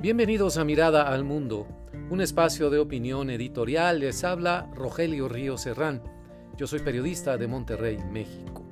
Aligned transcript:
Bienvenidos 0.00 0.56
a 0.56 0.64
Mirada 0.64 1.12
al 1.12 1.24
Mundo, 1.24 1.66
un 2.08 2.22
espacio 2.22 2.70
de 2.70 2.78
opinión 2.78 3.28
editorial. 3.28 4.00
Les 4.00 4.24
habla 4.24 4.70
Rogelio 4.74 5.28
Río 5.28 5.58
Serrán. 5.58 6.02
Yo 6.56 6.66
soy 6.66 6.78
periodista 6.78 7.36
de 7.36 7.46
Monterrey, 7.46 7.98
México. 8.10 8.64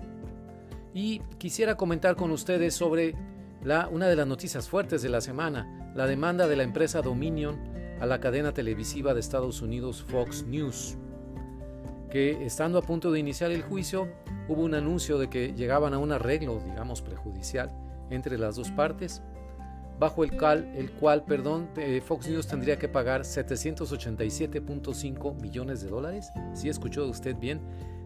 Y 0.95 1.18
quisiera 1.36 1.77
comentar 1.77 2.16
con 2.16 2.30
ustedes 2.30 2.72
sobre 2.72 3.14
la, 3.62 3.88
una 3.88 4.06
de 4.06 4.16
las 4.16 4.27
noticias 4.27 4.70
fuertes 4.70 5.02
de 5.02 5.10
la 5.10 5.20
semana, 5.20 5.92
la 5.95 6.06
demanda 6.06 6.48
de 6.48 6.56
la 6.56 6.62
empresa 6.62 7.02
Dominion 7.02 7.58
a 8.00 8.06
la 8.06 8.20
cadena 8.20 8.54
televisiva 8.54 9.12
de 9.12 9.20
Estados 9.20 9.60
Unidos 9.60 10.02
Fox 10.08 10.45
News, 10.45 10.96
que 12.10 12.42
estando 12.46 12.79
a 12.79 12.82
punto 12.82 13.12
de 13.12 13.20
iniciar 13.20 13.50
el 13.50 13.60
juicio, 13.60 14.08
hubo 14.48 14.62
un 14.62 14.74
anuncio 14.74 15.18
de 15.18 15.29
que 15.29 15.52
llegaban 15.52 15.92
a 15.92 15.98
un 15.98 16.10
arreglo, 16.10 16.59
digamos, 16.65 17.02
prejudicial 17.02 17.70
entre 18.09 18.38
las 18.38 18.56
dos 18.56 18.70
partes 18.70 19.20
bajo 19.98 20.25
el 20.25 20.37
cual, 20.37 20.70
el 20.77 20.91
cual 20.93 21.25
perdón, 21.25 21.70
Fox 22.05 22.29
News 22.29 22.47
tendría 22.47 22.79
que 22.79 22.88
pagar 22.88 23.23
787.5 23.23 25.41
millones 25.41 25.80
de 25.83 25.88
dólares. 25.88 26.30
Si 26.55 26.69
escuchó 26.69 27.07
usted 27.07 27.37
bien, 27.37 27.61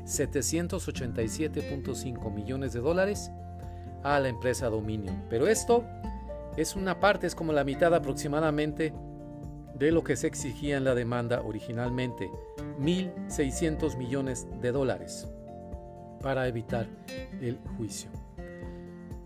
787.5 0.04 2.32
millones 2.32 2.72
de 2.72 2.80
dólares 2.80 3.30
a 4.02 4.18
la 4.20 4.28
empresa 4.28 4.68
Dominion. 4.68 5.24
Pero 5.28 5.46
esto 5.46 5.84
es 6.56 6.76
una 6.76 6.98
parte, 6.98 7.26
es 7.26 7.34
como 7.34 7.52
la 7.52 7.64
mitad 7.64 7.94
aproximadamente 7.94 8.94
de 9.74 9.90
lo 9.90 10.04
que 10.04 10.16
se 10.16 10.26
exigía 10.26 10.76
en 10.76 10.84
la 10.84 10.94
demanda 10.94 11.42
originalmente, 11.42 12.30
1.600 12.78 13.96
millones 13.96 14.46
de 14.60 14.72
dólares 14.72 15.28
para 16.20 16.46
evitar 16.46 16.86
el 17.40 17.58
juicio. 17.76 18.10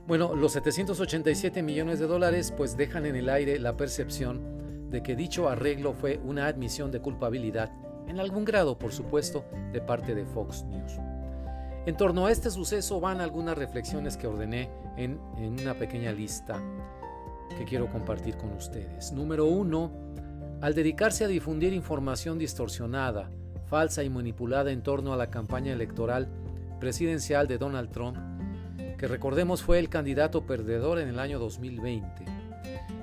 Bueno, 0.07 0.37
los 0.37 0.53
787 0.53 1.65
millones 1.65 1.99
de 1.99 2.07
dólares 2.07 2.55
pues 2.57 2.77
dejan 2.77 3.07
en 3.07 3.17
el 3.17 3.29
aire 3.29 3.59
la 3.59 3.77
percepción 3.77 4.89
de 4.89 5.03
que 5.03 5.17
dicho 5.17 5.49
arreglo 5.49 5.95
fue 5.95 6.21
una 6.25 6.47
admisión 6.47 6.93
de 6.93 7.01
culpabilidad, 7.01 7.73
en 8.07 8.21
algún 8.21 8.45
grado 8.45 8.79
por 8.79 8.93
supuesto, 8.93 9.45
de 9.73 9.81
parte 9.81 10.15
de 10.15 10.25
Fox 10.25 10.63
News. 10.63 10.93
En 11.87 11.97
torno 11.97 12.27
a 12.27 12.31
este 12.31 12.51
suceso 12.51 13.01
van 13.01 13.21
algunas 13.21 13.59
reflexiones 13.59 14.17
que 14.17 14.29
ordené 14.29 14.71
en, 14.97 15.19
en 15.39 15.59
una 15.61 15.75
pequeña 15.75 16.13
lista 16.13 16.63
que 17.59 17.65
quiero 17.65 17.91
compartir 17.91 18.37
con 18.37 18.53
ustedes. 18.53 19.11
Número 19.11 19.47
uno, 19.47 19.91
al 20.61 20.75
dedicarse 20.75 21.25
a 21.25 21.29
difundir 21.29 21.73
información 21.73 22.39
distorsionada, 22.39 23.29
falsa 23.67 24.05
y 24.05 24.11
manipulada 24.11 24.71
en 24.71 24.85
torno 24.85 25.13
a 25.13 25.17
la 25.17 25.31
campaña 25.31 25.73
electoral 25.73 26.29
presidencial 26.79 27.49
de 27.49 27.59
Donald 27.59 27.91
Trump, 27.91 28.36
que 28.97 29.09
recordemos 29.09 29.63
fue 29.63 29.79
el 29.79 29.89
candidato 29.89 30.47
perdedor 30.47 30.99
en 30.99 31.09
el 31.09 31.19
año 31.19 31.39
2020, 31.39 32.25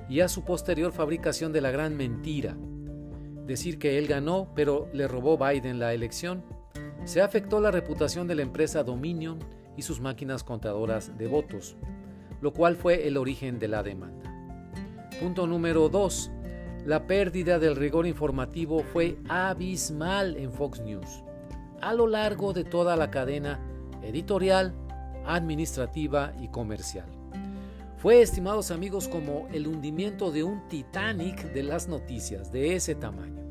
y 0.08 0.20
a 0.20 0.28
su 0.28 0.44
posterior 0.44 0.92
fabricación 0.92 1.52
de 1.52 1.60
la 1.60 1.70
gran 1.70 1.96
mentira, 1.96 2.56
decir 3.46 3.78
que 3.78 3.98
él 3.98 4.06
ganó 4.06 4.48
pero 4.54 4.88
le 4.92 5.08
robó 5.08 5.38
Biden 5.38 5.78
la 5.78 5.94
elección, 5.94 6.44
se 7.04 7.20
afectó 7.20 7.60
la 7.60 7.70
reputación 7.70 8.26
de 8.26 8.34
la 8.34 8.42
empresa 8.42 8.82
Dominion 8.82 9.38
y 9.76 9.82
sus 9.82 10.00
máquinas 10.00 10.42
contadoras 10.42 11.16
de 11.18 11.26
votos, 11.26 11.76
lo 12.40 12.52
cual 12.52 12.76
fue 12.76 13.06
el 13.06 13.16
origen 13.16 13.58
de 13.58 13.68
la 13.68 13.82
demanda. 13.82 14.30
Punto 15.20 15.46
número 15.46 15.88
2. 15.88 16.30
La 16.86 17.06
pérdida 17.06 17.58
del 17.58 17.76
rigor 17.76 18.06
informativo 18.06 18.82
fue 18.82 19.18
abismal 19.28 20.36
en 20.36 20.52
Fox 20.52 20.80
News, 20.80 21.22
a 21.80 21.94
lo 21.94 22.06
largo 22.06 22.52
de 22.52 22.64
toda 22.64 22.96
la 22.96 23.10
cadena 23.10 23.60
editorial, 24.02 24.74
administrativa 25.26 26.32
y 26.40 26.48
comercial. 26.48 27.06
Fue, 27.96 28.20
estimados 28.20 28.70
amigos, 28.70 29.08
como 29.08 29.48
el 29.52 29.66
hundimiento 29.66 30.30
de 30.30 30.44
un 30.44 30.68
Titanic 30.68 31.52
de 31.52 31.62
las 31.62 31.88
noticias 31.88 32.52
de 32.52 32.74
ese 32.76 32.94
tamaño. 32.94 33.42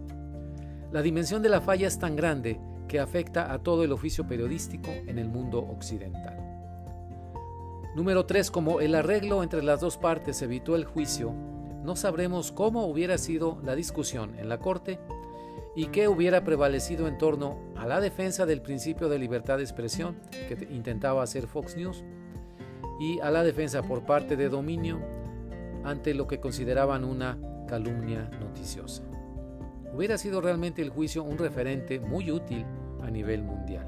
La 0.92 1.02
dimensión 1.02 1.42
de 1.42 1.50
la 1.50 1.60
falla 1.60 1.88
es 1.88 1.98
tan 1.98 2.16
grande 2.16 2.60
que 2.88 3.00
afecta 3.00 3.52
a 3.52 3.60
todo 3.60 3.84
el 3.84 3.92
oficio 3.92 4.28
periodístico 4.28 4.92
en 4.92 5.18
el 5.18 5.28
mundo 5.28 5.60
occidental. 5.60 6.38
Número 7.96 8.26
3. 8.26 8.52
Como 8.52 8.80
el 8.80 8.94
arreglo 8.94 9.42
entre 9.42 9.64
las 9.64 9.82
dos 9.82 9.98
partes 9.98 10.42
evitó 10.42 10.76
el 10.76 10.86
juicio, 10.86 11.34
no 11.84 11.96
sabremos 11.96 12.52
cómo 12.52 12.86
hubiera 12.86 13.18
sido 13.18 13.60
la 13.64 13.76
discusión 13.76 14.38
en 14.38 14.50
la 14.50 14.60
Corte 14.60 15.00
y 15.76 15.88
qué 15.88 16.08
hubiera 16.08 16.44
prevalecido 16.44 17.08
en 17.08 17.18
torno 17.18 17.58
a 17.76 17.88
la 17.88 18.00
defensa 18.00 18.46
del 18.46 18.62
principio 18.62 19.10
de 19.10 19.20
libertad 19.20 19.58
de 19.58 19.64
expresión 19.64 20.18
que 20.32 20.68
intentaba 20.72 21.24
hacer 21.24 21.48
Fox 21.48 21.76
News 21.76 22.04
y 23.00 23.20
a 23.22 23.32
la 23.32 23.44
defensa 23.44 23.82
por 23.82 24.06
parte 24.06 24.36
de 24.36 24.50
Dominio 24.50 25.00
ante 25.84 26.14
lo 26.14 26.28
que 26.28 26.40
consideraban 26.40 27.04
una 27.04 27.38
calumnia 27.68 28.30
noticiosa. 28.40 29.04
Hubiera 29.94 30.18
sido 30.18 30.42
realmente 30.42 30.82
el 30.82 30.90
juicio 30.90 31.24
un 31.24 31.38
referente 31.38 32.00
muy 32.00 32.32
útil 32.32 32.66
a 33.02 33.10
nivel 33.10 33.44
mundial. 33.44 33.88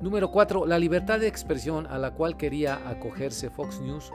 Número 0.00 0.30
4. 0.30 0.66
La 0.66 0.78
libertad 0.78 1.20
de 1.20 1.28
expresión 1.28 1.86
a 1.86 1.98
la 1.98 2.12
cual 2.12 2.36
quería 2.36 2.88
acogerse 2.88 3.50
Fox 3.50 3.80
News 3.80 4.10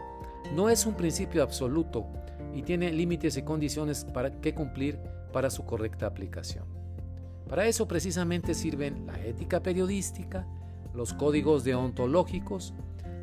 no 0.53 0.69
es 0.69 0.85
un 0.85 0.95
principio 0.95 1.43
absoluto 1.43 2.07
y 2.53 2.63
tiene 2.63 2.91
límites 2.91 3.37
y 3.37 3.43
condiciones 3.43 4.03
para 4.03 4.31
que 4.31 4.53
cumplir 4.53 4.99
para 5.31 5.49
su 5.49 5.65
correcta 5.65 6.05
aplicación. 6.05 6.65
Para 7.47 7.65
eso 7.65 7.87
precisamente 7.87 8.53
sirven 8.53 9.05
la 9.05 9.19
ética 9.23 9.61
periodística, 9.61 10.45
los 10.93 11.13
códigos 11.13 11.63
deontológicos, 11.63 12.73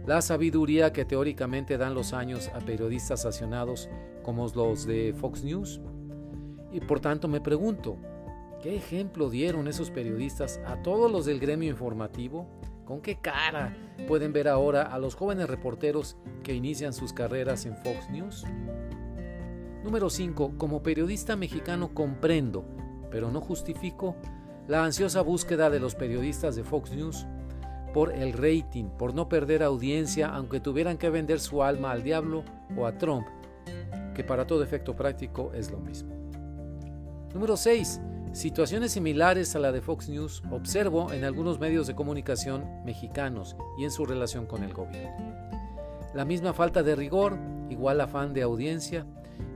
la 0.07 0.23
sabiduría 0.23 0.93
que 0.93 1.05
teóricamente 1.05 1.79
dan 1.79 1.95
los 1.95 2.13
años 2.13 2.51
a 2.55 2.61
periodistas 2.61 3.23
sancionados 3.23 3.89
como 4.23 4.49
los 4.55 4.87
de 4.87 5.15
Fox 5.19 5.45
News. 5.45 5.81
Y 6.73 6.81
por 6.81 7.01
tanto 7.01 7.29
me 7.29 7.41
pregunto, 7.41 7.97
¿qué 8.63 8.77
ejemplo 8.77 9.31
dieron 9.31 9.69
esos 9.69 9.91
periodistas 9.91 10.61
a 10.67 10.83
todos 10.83 11.11
los 11.11 11.27
del 11.27 11.41
gremio 11.41 11.71
informativo? 11.71 12.47
¿Con 12.85 13.01
qué 13.01 13.17
cara 13.17 13.77
pueden 14.07 14.33
ver 14.33 14.49
ahora 14.49 14.83
a 14.83 14.99
los 14.99 15.15
jóvenes 15.15 15.49
reporteros 15.49 16.17
que 16.43 16.55
inician 16.55 16.93
sus 16.93 17.13
carreras 17.13 17.65
en 17.65 17.77
Fox 17.77 18.11
News? 18.11 18.45
Número 19.85 20.09
5. 20.09 20.55
Como 20.57 20.83
periodista 20.83 21.37
mexicano 21.37 21.93
comprendo, 21.93 22.65
pero 23.11 23.31
no 23.31 23.43
justifico, 23.43 24.17
la 24.67 24.83
ansiosa 24.83 25.21
búsqueda 25.21 25.69
de 25.69 25.79
los 25.79 25.95
periodistas 25.95 26.57
de 26.57 26.65
Fox 26.65 26.91
News 26.91 27.27
por 27.93 28.11
el 28.11 28.33
rating, 28.33 28.87
por 28.87 29.13
no 29.13 29.29
perder 29.29 29.63
audiencia 29.63 30.29
aunque 30.29 30.59
tuvieran 30.59 30.97
que 30.97 31.11
vender 31.11 31.39
su 31.39 31.63
alma 31.63 31.93
al 31.93 32.03
diablo 32.03 32.45
o 32.79 32.87
a 32.87 32.97
Trump, 32.97 33.27
que 34.15 34.25
para 34.25 34.47
todo 34.47 34.65
efecto 34.65 34.97
práctico 34.97 35.53
es 35.53 35.71
lo 35.71 35.79
mismo. 35.81 36.15
Número 37.35 37.55
6. 37.55 38.01
Situaciones 38.33 38.93
similares 38.93 39.55
a 39.55 39.59
la 39.59 39.71
de 39.71 39.83
Fox 39.83 40.09
News 40.09 40.43
observo 40.51 41.13
en 41.13 41.25
algunos 41.25 41.61
medios 41.61 41.87
de 41.87 41.95
comunicación 41.95 42.65
mexicanos 42.87 43.55
y 43.79 43.85
en 43.85 43.91
su 43.91 44.07
relación 44.07 44.47
con 44.47 44.65
el 44.65 44.73
gobierno. 44.73 45.35
La 46.15 46.25
misma 46.25 46.55
falta 46.55 46.83
de 46.83 46.97
rigor, 46.97 47.37
igual 47.69 48.01
afán 48.01 48.33
de 48.33 48.43
audiencia, 48.43 49.05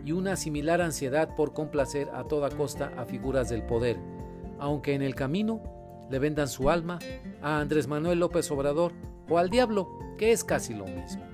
y 0.05 0.13
una 0.13 0.37
similar 0.37 0.81
ansiedad 0.81 1.35
por 1.37 1.53
complacer 1.53 2.09
a 2.15 2.25
toda 2.25 2.51
costa 2.51 2.93
a 2.97 3.05
figuras 3.05 3.49
del 3.49 3.63
poder, 3.65 3.99
aunque 4.59 4.95
en 4.95 5.03
el 5.03 5.15
camino 5.15 5.63
le 6.11 6.19
vendan 6.19 6.49
su 6.49 6.71
alma 6.71 6.99
a 7.43 7.61
Andrés 7.61 7.87
Manuel 7.87 8.19
López 8.19 8.51
Obrador 8.51 8.93
o 9.29 9.39
al 9.39 9.51
diablo, 9.51 9.89
que 10.17 10.33
es 10.33 10.45
casi 10.45 10.75
lo 10.75 10.87
mismo. 10.87 11.25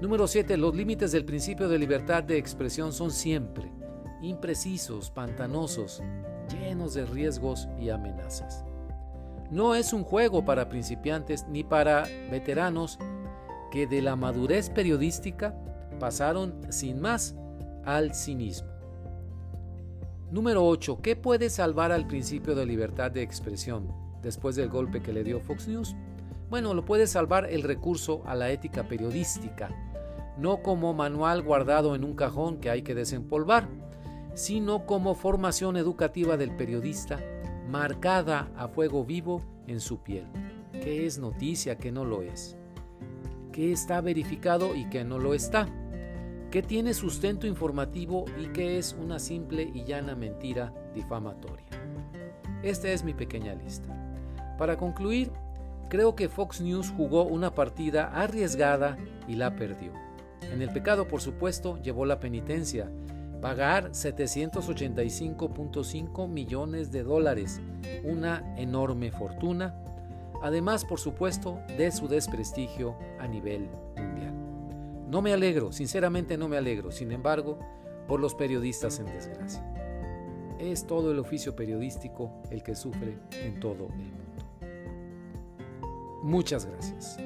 Número 0.00 0.26
7. 0.26 0.56
Los 0.56 0.74
límites 0.74 1.12
del 1.12 1.24
principio 1.24 1.68
de 1.68 1.78
libertad 1.78 2.22
de 2.22 2.36
expresión 2.36 2.92
son 2.92 3.10
siempre 3.10 3.72
imprecisos, 4.22 5.10
pantanosos, 5.10 6.02
llenos 6.48 6.94
de 6.94 7.04
riesgos 7.06 7.68
y 7.78 7.90
amenazas. 7.90 8.64
No 9.50 9.74
es 9.74 9.92
un 9.92 10.02
juego 10.02 10.44
para 10.44 10.68
principiantes 10.68 11.46
ni 11.48 11.62
para 11.62 12.04
veteranos 12.30 12.98
que 13.70 13.86
de 13.86 14.02
la 14.02 14.16
madurez 14.16 14.70
periodística 14.70 15.54
pasaron 15.98 16.54
sin 16.70 17.00
más 17.00 17.36
al 17.84 18.14
cinismo. 18.14 18.68
Número 20.30 20.66
8. 20.66 21.00
¿Qué 21.02 21.14
puede 21.14 21.50
salvar 21.50 21.92
al 21.92 22.06
principio 22.06 22.54
de 22.54 22.66
libertad 22.66 23.10
de 23.10 23.22
expresión 23.22 23.88
después 24.22 24.56
del 24.56 24.68
golpe 24.68 25.00
que 25.00 25.12
le 25.12 25.22
dio 25.22 25.40
Fox 25.40 25.68
News? 25.68 25.94
Bueno, 26.50 26.74
lo 26.74 26.84
puede 26.84 27.06
salvar 27.06 27.46
el 27.50 27.62
recurso 27.62 28.22
a 28.26 28.34
la 28.34 28.50
ética 28.50 28.88
periodística, 28.88 29.70
no 30.36 30.62
como 30.62 30.94
manual 30.94 31.42
guardado 31.42 31.94
en 31.94 32.04
un 32.04 32.14
cajón 32.14 32.58
que 32.58 32.70
hay 32.70 32.82
que 32.82 32.94
desempolvar, 32.94 33.68
sino 34.34 34.84
como 34.84 35.14
formación 35.14 35.76
educativa 35.76 36.36
del 36.36 36.54
periodista 36.56 37.20
marcada 37.68 38.50
a 38.56 38.68
fuego 38.68 39.04
vivo 39.04 39.42
en 39.66 39.80
su 39.80 40.02
piel. 40.02 40.26
¿Qué 40.72 41.06
es 41.06 41.18
noticia, 41.18 41.78
qué 41.78 41.90
no 41.90 42.04
lo 42.04 42.22
es? 42.22 42.56
¿Qué 43.52 43.72
está 43.72 44.00
verificado 44.00 44.74
y 44.76 44.88
qué 44.88 45.04
no 45.04 45.18
lo 45.18 45.34
está? 45.34 45.68
Que 46.50 46.62
tiene 46.62 46.94
sustento 46.94 47.46
informativo 47.46 48.24
y 48.40 48.46
que 48.48 48.78
es 48.78 48.96
una 48.98 49.18
simple 49.18 49.70
y 49.74 49.84
llana 49.84 50.14
mentira 50.14 50.72
difamatoria. 50.94 51.66
Esta 52.62 52.88
es 52.88 53.04
mi 53.04 53.12
pequeña 53.14 53.54
lista. 53.54 53.94
Para 54.58 54.76
concluir, 54.76 55.32
creo 55.88 56.14
que 56.14 56.28
Fox 56.28 56.60
News 56.60 56.92
jugó 56.96 57.24
una 57.24 57.54
partida 57.54 58.12
arriesgada 58.12 58.96
y 59.28 59.34
la 59.34 59.56
perdió. 59.56 59.92
En 60.42 60.62
el 60.62 60.70
pecado, 60.70 61.08
por 61.08 61.20
supuesto, 61.20 61.82
llevó 61.82 62.06
la 62.06 62.20
penitencia, 62.20 62.88
pagar 63.42 63.90
785.5 63.90 66.28
millones 66.28 66.92
de 66.92 67.02
dólares, 67.02 67.60
una 68.04 68.54
enorme 68.56 69.10
fortuna, 69.10 69.74
además, 70.42 70.84
por 70.84 71.00
supuesto, 71.00 71.58
de 71.76 71.90
su 71.92 72.08
desprestigio 72.08 72.96
a 73.18 73.26
nivel 73.26 73.68
mundial. 73.96 74.45
No 75.06 75.22
me 75.22 75.32
alegro, 75.32 75.72
sinceramente 75.72 76.36
no 76.36 76.48
me 76.48 76.56
alegro, 76.56 76.90
sin 76.90 77.12
embargo, 77.12 77.58
por 78.08 78.20
los 78.20 78.34
periodistas 78.34 78.98
en 78.98 79.06
desgracia. 79.06 79.64
Es 80.58 80.86
todo 80.86 81.12
el 81.12 81.18
oficio 81.18 81.54
periodístico 81.54 82.42
el 82.50 82.62
que 82.62 82.74
sufre 82.74 83.18
en 83.42 83.60
todo 83.60 83.86
el 83.86 83.94
mundo. 83.94 84.26
Muchas 86.22 86.66
gracias. 86.66 87.18